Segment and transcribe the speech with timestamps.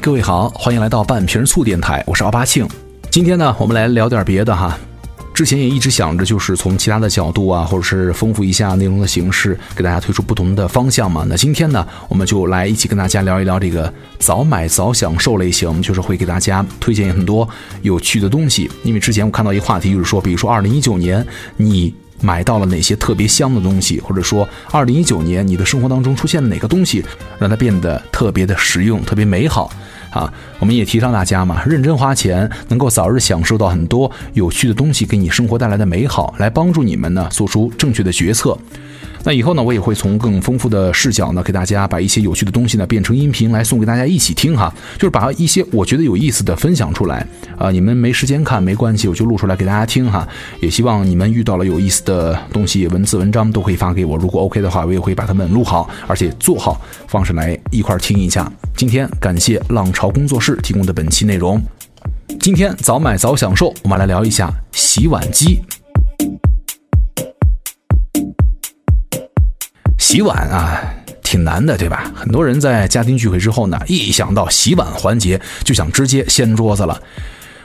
[0.00, 2.66] 各位好，欢迎来到半瓶醋电台，我是奥巴庆。
[3.10, 4.78] 今天呢，我们来聊点别的哈。
[5.34, 11.24] 之前也一直想着，就是从其他的角度啊，或者是丰富一下内容的形式，给大家推出不同的方向嘛。
[11.28, 17.48] 那今天呢，我们就来一起跟大家聊一聊这个早买早享受类型，就是会给大家推荐很多
[17.82, 18.70] 有趣的东西。
[18.84, 21.26] 因为之前我看到一个话题，就是说，比如说二零一九年
[21.56, 27.04] 你买到了哪些特别香的东西，或者说二零一九年你的生活当中出现了哪个东西，
[27.38, 29.72] 让它变得特别的实用、特别美好。
[30.10, 38.56] 啊，我们也提倡大家嘛，认真花钱，能够早日享受到很多有趣的东西，给你生活带来的美好，来帮助你们呢做出正确的决策。
[39.24, 47.26] 那以后呢，我也会从更丰富的视角呢，给大家把一些有趣的东西呢变成音频来送给大家一起听哈，就是把一些我觉得有意思的分享出来
[47.58, 47.70] 啊。
[47.70, 50.26] 你们没时间看没关系，我就录出来给大家听哈。
[50.60, 54.16] 也希望你们遇到了有意思的东西，文字文章都可以发给我。
[54.16, 58.50] 如果 OK 的话，我也会把它们录好，而且做好，放上来一块听一下。
[58.76, 61.60] 今天感谢浪潮工作室提供的本期内容。
[62.40, 65.60] 今天早买早享受，我们来聊一下洗碗机。
[70.08, 70.80] 洗碗啊，
[71.22, 72.10] 挺难的，对吧？
[72.14, 76.98] 很多人在家庭聚会之后呢，一想到洗碗环节，就想直接掀桌子了。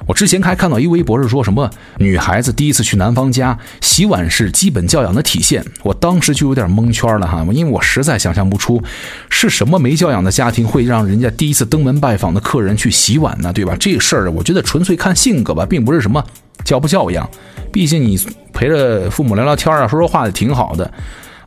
[0.06, 8.84] 我之前还看到一微博是说什么女孩子第一次去男方家洗碗是基本教养的体现，我当时就有点蒙圈了哈，因为我实在想象不出
[9.30, 13.74] 是什么没教养的家庭会让人家第一次登门拜访的客人去洗碗呢，对吧？
[13.80, 16.22] 这事儿我觉得纯粹看性格吧，并不是什么
[16.66, 17.30] 教不教养，
[17.72, 18.20] 毕竟你
[18.52, 20.92] 陪着父母聊聊天啊，说说话也挺好的。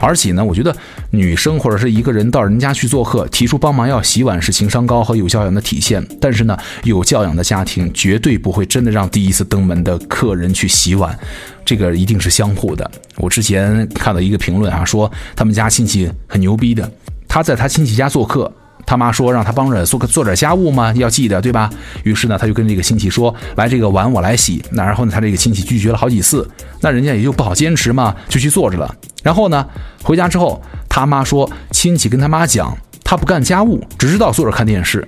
[0.06, 0.72] 而且呢，我觉得
[1.10, 6.06] 女生或者是一个人到人家去做客，提出帮忙要洗碗是情商高和有教养的体现。
[6.20, 11.18] 但是呢，有教养的家庭绝对不会真的让第一次登门的客人去洗碗，
[11.64, 12.88] 这个一定是相互的。
[13.16, 16.88] 我之前看到一个评论啊，说他们家亲戚很牛逼的，
[17.26, 18.52] 他在他亲戚家做客。
[18.86, 21.68] 他妈说让他帮着做个做点家务嘛，要记得对吧？
[22.04, 26.48] 于是呢，他就跟这个亲戚说：“来，这个碗我来洗。”那然后呢，他这个亲戚拒绝了好几次，
[26.80, 28.94] 那人家也就不好坚持嘛，就去坐着了。
[29.24, 29.66] 然后呢，
[30.04, 35.06] 回家之后，他妈说亲戚跟他妈讲，他不干家务，只知道坐着看电视，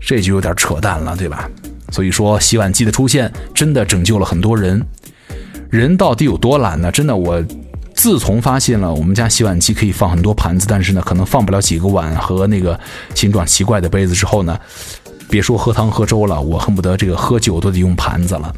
[0.00, 1.50] 这就有点扯淡了，对吧？
[1.90, 4.80] 所以说，洗碗机的出现真的拯救了很多人。
[5.70, 6.92] 人到底有多懒呢？
[6.92, 7.42] 真的我。
[7.98, 12.78] 自从发现了我们家洗碗机可以放很多盘子，但是呢，可能放不了几个碗和那个
[13.12, 14.56] 形状奇怪的杯子之后呢，
[15.28, 18.54] 别说喝汤喝粥了，我恨不得这个喝酒都得用盘子了。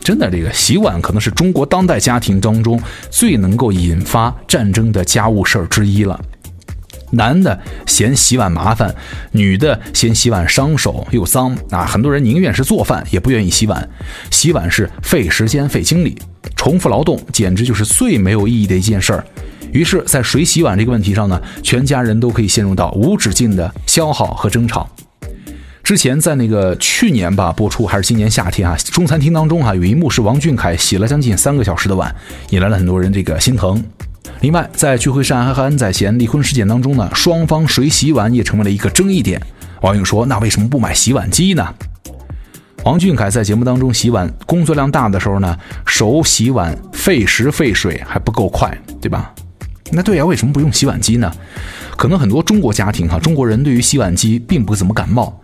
[0.00, 6.18] 真的，这个洗碗可能是中国当代家庭当中最能够引发战争的家务事儿之一了。
[7.10, 8.94] 男的嫌洗碗麻烦，
[9.32, 13.86] 女的嫌洗碗伤手又脏啊，很多人宁愿是做饭也不愿意洗碗。
[14.30, 16.18] 洗碗是费时间费精力。
[16.56, 19.24] 重复劳动简直就是最没有意义的一件事儿，
[19.72, 24.88] 于是，在谁洗碗这个问题上呢，全家人都可以陷入到无止境的消耗和争吵。
[25.82, 32.14] 之前在那个去年吧播出，还是今年夏天啊，中餐厅当中哈有一幕是王俊凯洗了将近三个小时的碗，
[32.50, 33.82] 引来了很多人这个心疼。
[34.42, 39.40] 另外，在聚会上和安宰贤离婚事件当中呢，双方谁洗碗也成为了一个争议点。
[39.80, 41.74] 网友说，那为什么不买洗碗机呢？
[42.84, 49.34] 王俊凯在节目当中洗碗工作量大的时候呢，手洗碗费时费水还不够快，对吧？
[49.90, 51.30] 那对呀，为什么不用洗碗机呢？
[51.96, 55.38] 可能很多中国家庭哈，中国人对于洗碗机并不怎么感冒。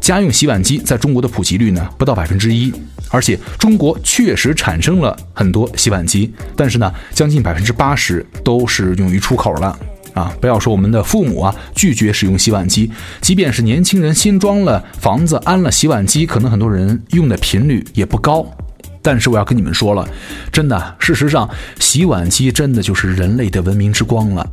[0.00, 2.72] 家用洗碗机在中国的普及率呢不到百分之一，
[3.10, 9.78] 而且中国确实产生了很多洗碗机，但是呢，将近百分之八十都是用于出口了。
[10.14, 18.46] 啊，不要说我们的父母啊拒绝使用洗碗机，即便是年轻人新装了房子安了洗碗机，可能很多人用的频率也不高。
[19.00, 20.06] 但是我要跟你们说了，
[20.52, 21.48] 真的，事实上，
[21.78, 24.46] 洗碗机真的就是人类的文明之光了。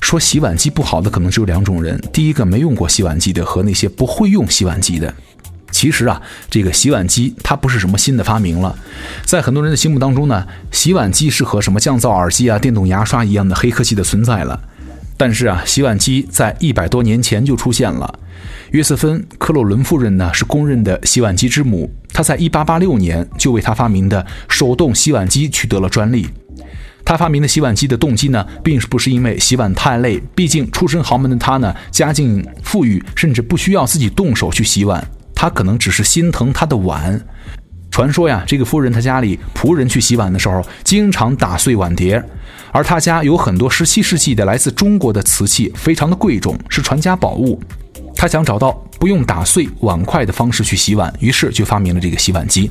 [0.00, 5.12] 说洗碗机不好的可能只有两种人：第一个没用过洗碗机的，和那些不会用洗碗机的。
[5.70, 6.20] 其实啊，
[6.50, 8.76] 这个洗碗机它不是什么新的发明了，
[9.24, 14.60] 在很多人的心目当中呢，洗碗机是和什么降噪耳机啊、电动牙刷一样的黑科技的存在了。
[15.18, 18.18] 但是啊，洗碗机在一百多年前就出现了。
[18.70, 26.28] 约瑟芬·克洛伦夫人呢是公认的洗碗机之母，她在一八八六年就为她发明的手动洗碗机取得了专利。
[27.04, 35.04] 她发明的洗碗机的动机呢，并不是因为洗碗太累，毕竟出身豪门的她呢，家境富裕，甚至不需要自己动手去洗碗，
[35.34, 37.20] 她可能只是心疼她的碗。
[37.90, 42.22] 传说呀，这个夫人她家里仆人去洗碗的时候，经常打碎碗碟，
[42.72, 47.60] 而他家有很多十七世纪的来自中国的瓷器，非常的贵重，是传家宝物。
[48.14, 52.70] 他想找到不用打碎碗筷的方式去洗碗，于是就发明了这个洗碗机。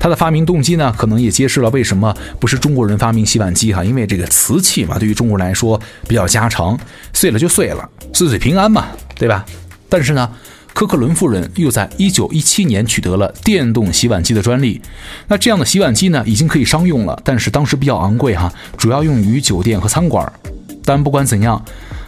[0.00, 6.78] 他的发明动机呢，可能也揭示了为什么不是中国人发明洗碗机哈，因为这个瓷器嘛，对于中国人来说比较家常，
[7.12, 9.44] 碎了就碎了，岁岁平安嘛，对吧？
[9.88, 10.30] 但是呢。
[10.72, 14.80] 科克伦夫人又在1917年取得了电动洗碗机的专利。
[15.26, 20.30] 那这样的洗碗机呢，已经可以商用了，但是当时比较昂贵哈，主要用于酒店和餐馆。
[20.84, 21.62] 但不管怎样，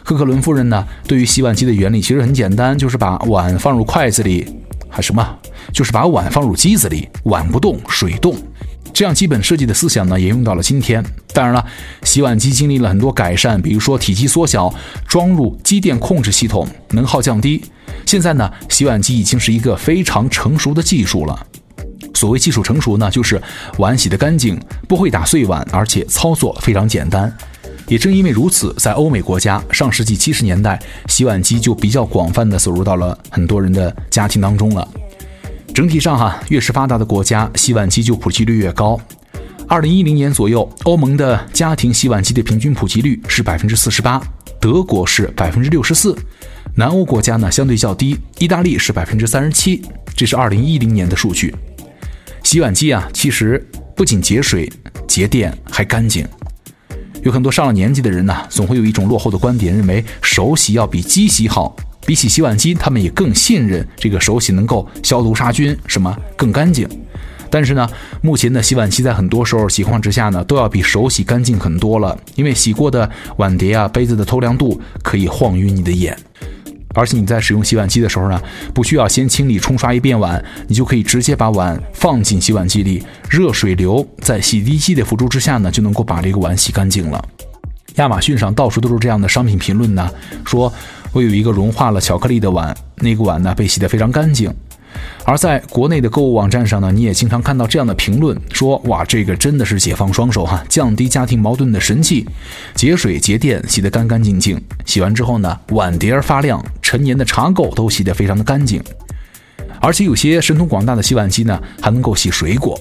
[0.05, 4.47] 科克伦夫人呢，对于洗碗机的原理其实很简单，就是把碗放入筷子里，
[4.89, 5.39] 还什么，
[5.73, 8.37] 就是把碗放入机子里，碗不动，水动。
[8.93, 11.05] 这样基本设计的思想呢，也用到了今天。
[11.33, 11.65] 当然了，
[12.03, 14.73] 洗碗机经历了很多改善，比如说体积缩小，
[15.07, 17.63] 装入机电控制系统，能耗降低。
[18.05, 21.47] 现在呢，洗碗机已经是一个非常成熟的技术了。
[22.15, 23.41] 所谓技术成熟呢，就是
[23.79, 27.35] 碗洗得干净，不会打碎碗，而且操作非常简单。
[27.87, 30.79] 也正因为如此，在欧美国家，上世纪七十年代，
[31.09, 34.87] 洗碗机就比较广泛的走入到了很多人的家庭当中了。
[35.81, 39.01] 整体上哈，越是发达的国家，洗碗机就普及率越高。
[39.67, 44.23] 二零一零年左右，欧盟的家庭洗碗机的平均普及率是百分之四十八，
[44.61, 46.15] 德国是百分之六十四。
[46.75, 49.83] 南欧国家呢相对较低，意大利是百分之三十七。
[50.15, 51.57] 这是二零一零年的数据。
[52.43, 53.67] 洗碗机啊，其实
[53.97, 54.71] 不仅节水、
[55.09, 56.29] 节电，还干净。
[57.23, 61.75] 有很多上了年纪的人呢，总会有一种落后的观点，认为手洗要比机洗好。
[62.11, 66.89] 比起洗碗机，他们也更信任这个手洗能够消毒杀菌，什么更干净。
[67.49, 67.89] 但是呢，
[68.21, 76.19] 目前的洗碗机在很多时候情况之下呢，都要比手洗干净很多了，因为洗过的碗碟啊、杯子的透亮度可以晃晕你的眼。
[76.97, 78.43] 而且你在使用洗碗机的时候呢，
[78.75, 87.25] 不需要先清理冲刷一遍碗，你就可以直接把碗放进洗碗机里，热水流在洗涤机的辅助之下呢，就能够把这个碗洗干净了。
[87.97, 90.11] 亚马逊上到处都是这样的商品评论呢，
[90.45, 90.73] 说。
[91.13, 94.53] 我有一个融化了巧克力的碗，那个碗呢被洗得非常干净。
[95.25, 102.27] 而在国内的购物网站上呢，你也经常看到这样的评论，说哇，这个真的是解放双手哈，降低家庭矛盾的神器，
[102.75, 104.61] 节水节电，洗得干干净净。
[104.85, 108.83] 洗完之后呢，碗碟儿发亮，陈年的茶垢都洗得非常的干净。
[109.81, 112.79] 而且有些神通广大的洗碗机呢，还能够洗水果。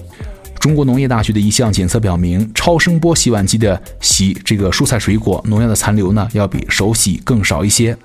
[0.58, 7.96] 中国农业大学的一项检测表明，超声波洗碗机的洗这个蔬菜水果农药的残留呢，要比手洗更少一些。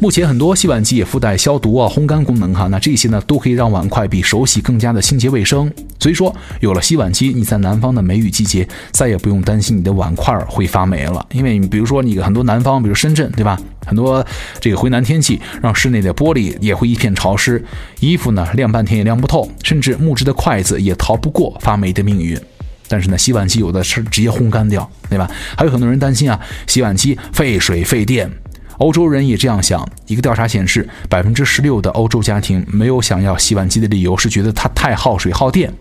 [0.00, 5.72] 目前很多洗碗机也附带消毒啊、烘干功能哈，那这些呢都可以让碗筷比手洗更加的清洁卫生。
[5.98, 11.26] 所以说，有了洗碗机，你在南方的梅雨季节再也不用担心你的碗筷会发霉了。
[11.32, 13.60] 因为你比如说你很多南方，比如深圳，对吧？
[13.84, 14.24] 很多
[14.60, 17.64] 这个回南天气，让室内的玻璃也会一片潮湿，
[17.98, 22.38] 衣服呢晾半天也晾不透，甚至木质的筷子也逃不过发霉的命运。
[22.86, 25.28] 但是呢，洗碗机有的是直接烘干掉，对吧？
[25.56, 26.38] 还有很多人担心啊，
[26.68, 28.30] 洗碗机费水费电。
[28.78, 29.88] 欧洲人也这样想。
[30.06, 35.72] 一个调查显示，百分之十六的欧洲家庭没有想要洗碗机的理由是觉得它太耗水耗电。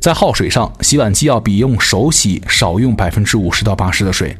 [0.00, 4.34] 在耗水上，洗碗机要比用手洗少用百分之五十到八十的水。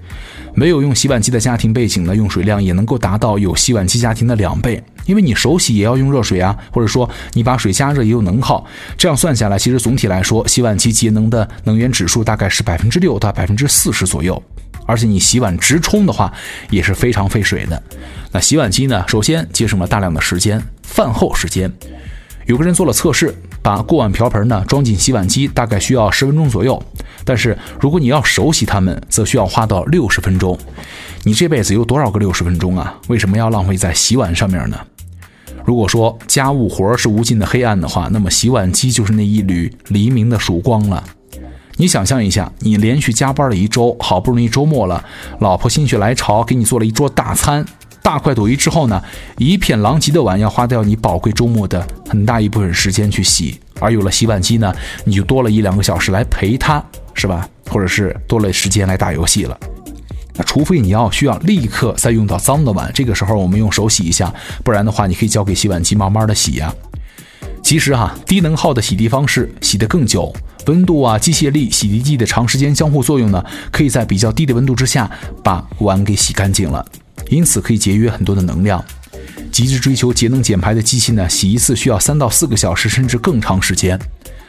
[0.55, 4.83] 没有用洗碗机的家庭背景呢，用水量也能够达到有洗碗机家庭的两倍。
[5.05, 8.65] 因为你手洗也要用热水啊，或者说你把水加热也有能耗。
[8.97, 14.43] 这样算下来，其实总体来说，洗碗机节能的能源指数大概是百分之六到百分之四十左右。
[14.87, 16.33] 而且你洗碗直冲的话
[16.71, 17.83] 也是非常费水的。
[18.33, 19.05] 那洗碗机呢？
[19.09, 21.73] 首先节省了大量的时间，饭后时间。
[22.47, 26.83] 有个人做了测试，把锅碗瓢盆呢装进洗碗机，大概需要十分钟左右。
[27.25, 30.59] 但是如果你要手洗它们，则需要花到六十分钟。
[31.23, 32.99] 你这辈子有多少个六十分钟啊？
[33.09, 34.79] 为什么要浪费在洗碗上面呢？
[35.65, 41.05] 如果说家务活是无尽的黑暗的话，那么洗碗机就是那一缕黎明的曙光了。
[41.81, 45.03] 你想象一下，你连续加班了一周，好不容易周末了，
[45.39, 47.65] 老婆心血来潮给你做了一桌大餐，
[48.03, 49.03] 大快朵颐之后呢，
[49.39, 54.71] 一片狼藉的碗要花掉你宝贵周末的很大一部分时间去洗，而有了洗碗机呢，
[55.07, 56.85] 你就多了一两个小时来陪她，
[57.15, 57.49] 是吧？
[57.71, 59.59] 或者是多了时间来打游戏了。
[60.35, 64.31] 那除非你要需要立刻再用到脏的碗，这个时候我们用手洗一下，
[64.63, 66.71] 不然的话，你可以交给洗碗机慢慢的洗呀。
[67.63, 70.31] 其实哈，低能耗的洗涤方式洗得更久。
[70.71, 75.11] 温度啊，机械力、洗涤剂的长时间相互作用呢，可以在比较低的温度之下
[75.43, 76.87] 把碗给洗干净了，
[77.29, 78.83] 因此可以节约很多的能量。
[79.51, 83.99] 极致追求节能减排的机器呢，洗一次需要三到四个小时，甚至更长时间。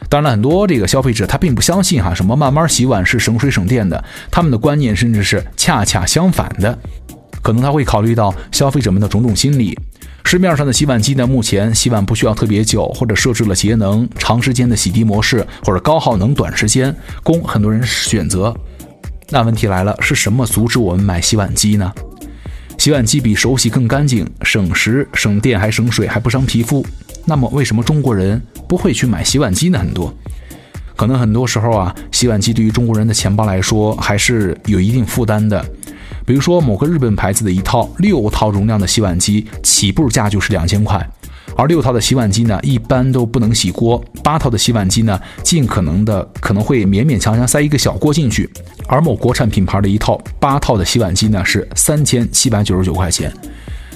[0.08, 6.78] 当然，很多这个消费者他并不相信哈，什么慢慢洗碗是省水省电的，他们的观念甚至是恰恰相反的，
[7.42, 9.78] 可能他会考虑到消费者们的种种心理。
[10.24, 18.54] 市面上的洗碗机呢，目前洗碗不需要特别久，或者设置了节能、长时间的洗涤模式，或者高耗能、短时间，供很多人选择。
[19.30, 21.92] 那问题来了，是什么阻止我们买洗碗机呢？
[22.78, 26.84] 洗碗机比手洗更干净，省时、省电还省水，还不伤皮肤。
[27.24, 29.78] 那么为什么中国人不会去买洗碗机呢？
[29.78, 30.14] 很多，
[30.96, 35.64] 可能很多时候啊，洗碗机对于中国人的钱包来说还是有一定负担的。
[36.24, 41.04] 比如说，某个日本牌子的一套六套容量的洗碗机，起步价就是两千块，
[41.56, 48.48] 而六套的洗碗机呢，一般都不能洗锅；八套的洗碗机呢，尽可能的可能会勉勉强强塞一个小锅进去。
[48.86, 53.32] 而某国产品牌的一套八套的洗碗机呢，是三千七百九十九块钱。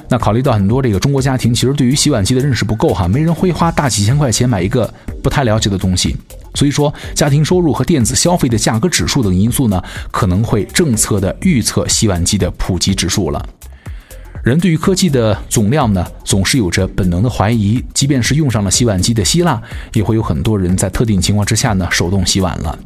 [0.09, 4.92] 那考虑到很多这个中国家庭其实对于洗碗机的认识不够哈，没人会花大几千块钱买一个
[5.23, 6.16] 不太了解的东西。
[6.57, 13.47] 所以说，家庭收入和电子消费的价格指数等因素呢，可能会政策的预测洗碗机的普及指数了。
[14.43, 17.85] 人对于科技的总量呢，总是有着本能的怀疑。
[17.93, 19.61] 即便是用上了洗碗机的希腊，
[19.93, 22.79] 也会有很多人在特定情况之下呢，手动洗碗了。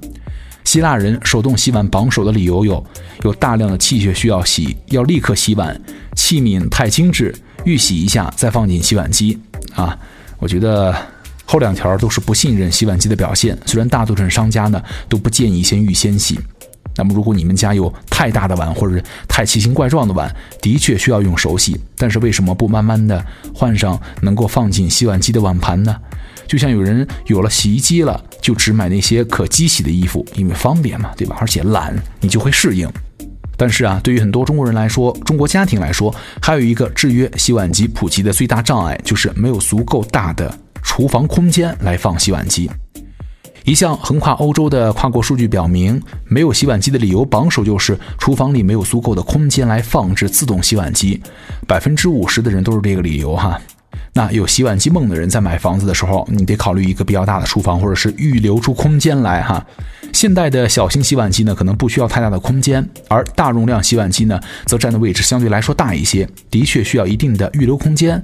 [0.65, 2.85] 希腊人手动洗碗榜首的理由有：
[3.23, 5.79] 有大量的器械需要洗，要立刻洗碗，
[6.15, 7.35] 器皿太精致，
[7.65, 9.39] 预洗一下再放进洗碗机。
[9.75, 9.97] 啊，
[10.39, 10.95] 我觉得
[11.51, 13.59] 后两条都是不信任洗碗机的表现。
[13.67, 16.39] 虽然大多数商家呢都不建议先预先洗。
[16.95, 21.77] 那么，如果你们家有太大的碗，或者太奇形怪状的碗，的确需要用手洗。
[21.97, 25.97] 但是为什么不慢慢的换上能够放进洗碗机的碗盘呢？
[26.47, 31.37] 就像有人有了洗衣机了，就只买那些可机洗的衣服，因为方便嘛，对吧？
[31.41, 32.89] 而且懒，你就会适应。
[33.57, 40.53] 但是啊，对于很多中国人来说，中国家庭来说，还有一个制约洗碗机普及的最大障碍，就是没有足够大的
[40.83, 42.71] 厨房空间来放洗碗机。
[43.65, 51.21] 一项横跨欧洲的跨国数据表明，没有洗碗机的理由榜首就是厨房里没有足够的空间来放置自动洗碗机，
[51.69, 53.61] 百分之五十的人都是这个理由哈。
[54.21, 59.65] 那有洗碗机梦的人在买房子的时候，你得考虑一个比较大的厨房，或者是预留出空间来哈。
[60.13, 68.23] 现代的小型洗碗机呢，可能不需要太大的空间，而大容量洗碗机呢，则占的位置相对来说大一些，的确需要一定的预留空间。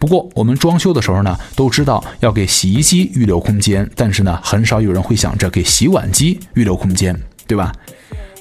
[0.00, 7.72] 不过我们装修的时候呢，都知道要给洗衣机预留空间，但是呢，很少有人会想着给洗碗机预留空间，对吧？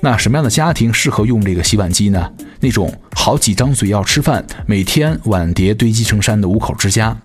[0.02, 2.32] 那什么样的家庭适合用这个洗碗机呢？
[2.60, 7.16] 那种好几张嘴要吃饭，每天碗碟堆积成山的五口之家。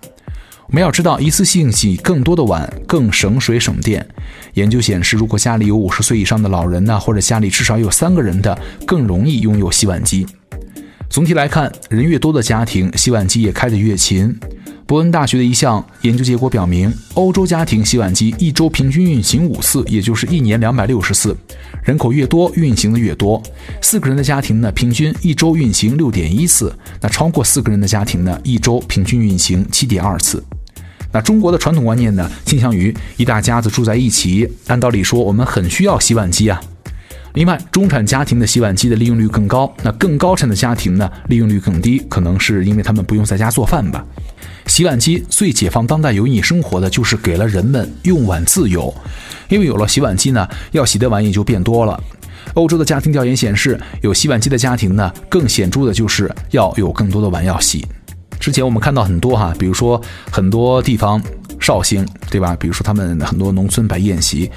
[0.67, 4.07] 我们要知道，一次性洗更多的碗更省水省电。
[4.53, 10.25] 研究显示，如果家里有五十岁以上的老人呢，或者家里至少有三个人的，更容易拥有洗碗机。
[11.09, 14.33] 总体来看，人越多的家庭，洗碗机也开得越勤。
[14.91, 21.33] 伯恩大学的一项研究结果表明，欧洲家庭洗碗机一周平均运行五次，也就是一年两百六十次。
[21.81, 23.41] 人口越多，运行的越多。
[23.81, 26.67] 四个人的家庭呢，平均一周运行六点一次；
[26.99, 30.43] 那超过四个人的家庭呢，一周平均运行七点二次。
[31.13, 36.61] 那中国的传统观念呢，倾向于一大家子住在一起，按道理说，我们很需要洗碗机啊。
[37.35, 44.05] 另外，中产家庭的洗碗机的利用率更高，那更高产的家庭呢，利用率更低，可能是因为他们不用在家做饭吧。
[44.67, 48.93] 洗碗机最解放当代有意义生活的就是给了人们用碗自由，
[49.49, 52.01] 因为有了洗碗机呢，要洗的碗也就变多了。
[52.53, 57.85] 欧洲的家庭调研显示，有洗碗机的家庭呢，更显著的就是要有更多的碗要洗。
[58.39, 60.01] 之前我们看到很多哈，比如说
[60.31, 61.21] 很多地方
[61.59, 62.55] 绍兴，对吧？
[62.59, 64.49] 比如说他们很多农村摆宴席。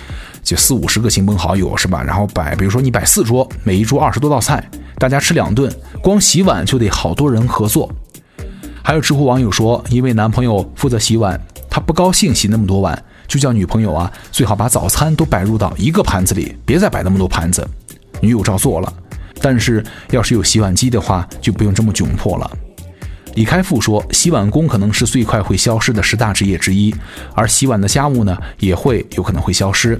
[0.43, 2.03] 就四五十个亲朋好友是吧？
[2.03, 4.63] 然后摆，比如说你摆四桌，每一桌二十多道菜，
[4.99, 7.91] 大家吃两顿，光洗碗就得好多人合作。
[8.87, 17.67] 还有知乎网友说，因为男朋友负责洗碗，他不高兴洗那么多碗，就叫女朋友啊，最好把早餐都摆入到一个盘子里，别再摆那么多盘子。
[18.21, 18.93] 女友照做了，
[19.41, 22.51] 但是要是有洗碗机的话，就不用这么窘迫了。
[23.37, 26.95] 李开复说，洗碗工可能是最快会消失的十大职业之一，
[27.35, 29.99] 而洗碗的家务呢，也会有可能会消失。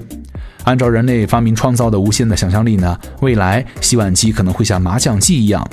[0.63, 5.67] 按照人类发明创造的无限的想象力呢，未来洗碗机可能会像麻将机一样，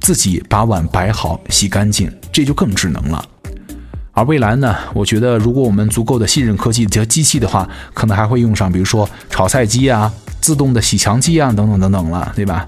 [0.00, 3.24] 自己把碗摆好、洗干净，这就更智能了。
[4.12, 12.64] 而未来呢，我觉得如果我们足够的信任科技和机器的话，可能还会用上，比如说炒菜机啊、自动的洗墙机啊等等等等了，对吧？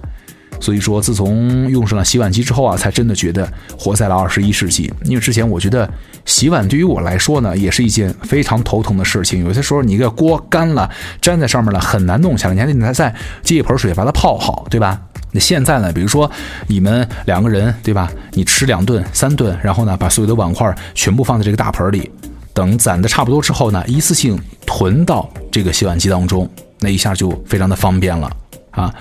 [0.61, 3.49] 所以说，自从用上了洗碗机之后啊，才真的觉得
[3.79, 4.93] 活在了二十一世纪。
[5.05, 5.89] 因为之前我觉得
[6.25, 9.45] 洗碗对于我来说呢，也是一件非常头疼的事情。
[9.45, 15.01] 有些时候你一个锅干了，粘在上面了，很难弄下来，你还得再接一盆水把它泡好，对吧？
[15.33, 16.31] 那现在呢，比如说
[16.67, 18.11] 你们两个人，对吧？
[18.33, 22.11] 你吃两顿、三顿，然后呢，把所有的碗筷全部放在这个大盆里，
[22.53, 26.49] 等攒的差不多之后呢，一次性囤到这个洗碗机当中，
[26.81, 28.31] 那一下就非常的方便了
[28.73, 28.93] 啊。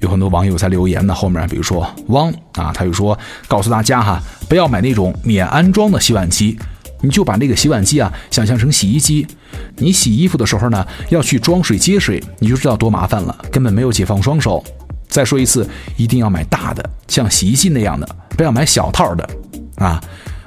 [0.00, 6.58] 有很多网友在留言呢，后面比如说汪啊，他就说告诉大家哈，不要买那种免安装的洗碗机，
[7.00, 9.26] 你就把那个洗碗机啊想象成洗衣机，
[9.76, 14.64] 你洗衣服的时候呢要去装水接水，你就知道多麻烦了，根本没有解放双手。
[15.12, 19.28] 再说一次，一定要买大的，像洗衣机那样的，不要买小套的
[19.76, 20.00] 啊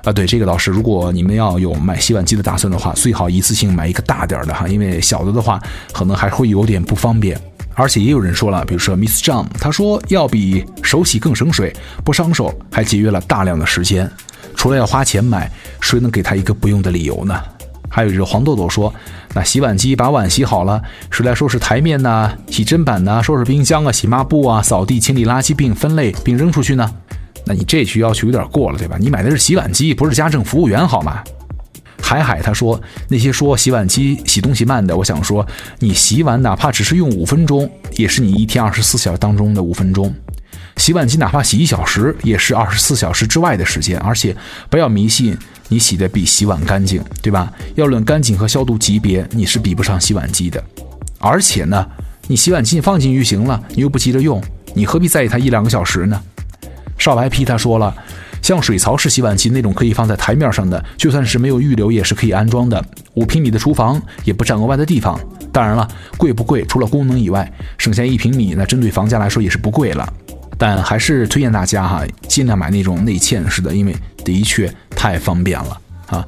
[0.03, 0.11] 啊！
[0.11, 5.61] 对这个倒是，如果你们要有买洗碗机的打算的话，最好一次性买一个大点的哈，因为小的的话
[5.93, 7.39] 可能还会有点不方便。
[7.75, 14.09] 而且也有人说了，比如说 Miss John，他说要比手洗更省水，不伤手，还节约了大量的时间。
[14.55, 17.39] 除了要花钱买，谁能给他一个不用的理由呢？
[17.89, 18.93] 还有就是黄豆豆说，
[19.35, 22.31] 那洗碗机把碗洗好了，谁来收拾台面呢？
[22.49, 23.21] 洗砧板呢？
[23.21, 23.91] 收拾冰箱啊？
[23.91, 24.61] 洗抹布啊？
[24.61, 26.89] 扫地、清理垃圾并分类并扔出去呢？
[27.45, 28.95] 那你这句要求有点过了，对吧？
[28.97, 31.21] 你买的是洗碗机，不是家政服务员，好吗？
[32.01, 35.45] 海海他说，那些说洗碗机洗东西慢的，我想说，
[35.79, 40.15] 你洗碗哪怕只是用五分钟，也是你一天二十四小时当中的五分钟。
[40.77, 43.97] 洗碗机哪怕洗一小时，也是二十四小时之外的时间。
[43.99, 44.35] 而且
[44.69, 45.37] 不要迷信
[45.69, 47.51] 你洗的比洗碗干净，对吧？
[47.75, 50.63] 要论干净和消毒级别，你是比不上洗碗机的。
[51.19, 51.85] 而且呢，
[52.27, 54.41] 你洗碗机放进去就行了，你又不急着用，
[54.73, 56.21] 你何必在意它一两个小时呢？
[56.97, 57.93] 少白皮他说了，
[58.41, 62.83] 像水槽式洗碗机那种可以放在台面上的，就算是没有预留也是可以安装的。
[63.15, 65.19] 五平米的厨房也不占额外的地方。
[65.51, 66.65] 当然了，贵不贵？
[66.65, 70.13] 除了功能以外，省下一平米，那针对房价来说也是不贵了。
[70.57, 76.25] 但还是推荐大家哈，尽量买那种内嵌式的，因为的确太方便了啊。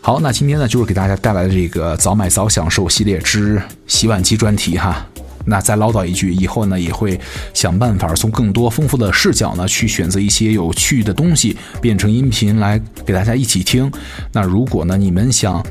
[0.00, 5.06] 好，那今天呢就是给大家带来的这个早买早享受系列之洗碗机专题哈。
[5.44, 7.18] 那再唠叨一句，以后呢也会
[7.52, 13.90] 想办法从更多丰富的视角呢去选择一些有趣的东西，变成音频来给大家一起听。
[14.32, 15.64] 那如果呢你们想，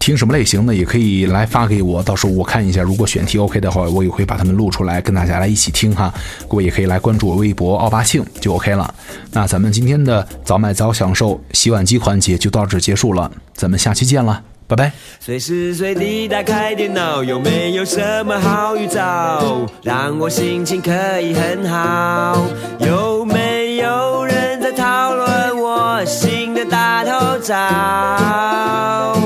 [0.00, 6.12] 听什么类型的也可以来发给我，到时候我看一下，如果选题 OK 的话，我也会把它们录出来跟大家来一起听哈。
[6.48, 8.92] 各位也可以来关注我微博奥巴庆就 OK 了。
[9.30, 14.90] 那咱们今天的早买早享受洗碗机环节就到这结束了，咱们下期见了，拜拜。
[15.20, 22.46] 随时随地打开电脑，有没有什么好预兆，让我心情可以很好？
[22.78, 29.19] 有没有人在讨论我新的大头照？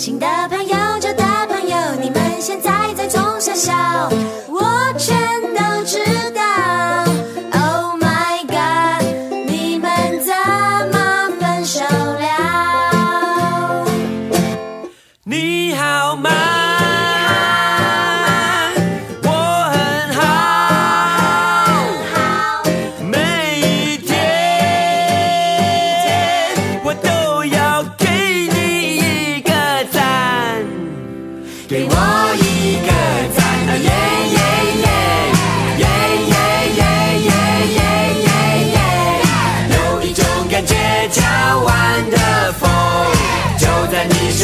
[0.00, 4.08] 新的朋友，旧的朋友，你们现在在中小，
[4.48, 4.64] 我
[4.96, 5.14] 全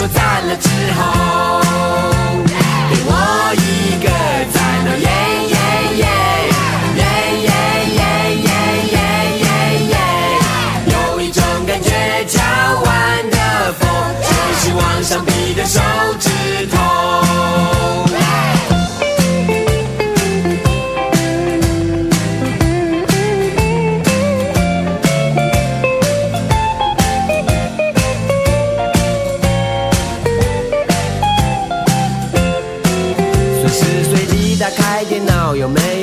[0.06, 0.55] 就赞了。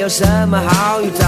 [0.03, 1.25] 有什么好预兆，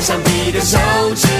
[0.00, 0.78] 上比的手
[1.14, 1.37] 指。